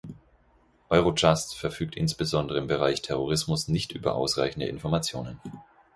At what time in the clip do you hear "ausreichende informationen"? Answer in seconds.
4.15-5.39